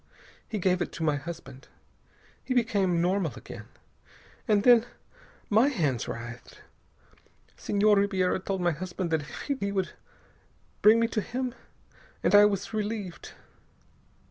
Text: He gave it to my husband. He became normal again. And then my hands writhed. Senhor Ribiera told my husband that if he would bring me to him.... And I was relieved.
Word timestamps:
He 0.49 0.57
gave 0.57 0.81
it 0.81 0.91
to 0.93 1.03
my 1.03 1.15
husband. 1.17 1.67
He 2.43 2.55
became 2.55 3.03
normal 3.03 3.33
again. 3.35 3.65
And 4.47 4.63
then 4.63 4.87
my 5.47 5.67
hands 5.69 6.07
writhed. 6.07 6.59
Senhor 7.55 7.95
Ribiera 7.97 8.39
told 8.39 8.61
my 8.61 8.71
husband 8.71 9.11
that 9.11 9.21
if 9.21 9.41
he 9.61 9.71
would 9.71 9.91
bring 10.81 10.99
me 10.99 11.07
to 11.09 11.21
him.... 11.21 11.53
And 12.23 12.33
I 12.33 12.45
was 12.45 12.73
relieved. 12.73 13.33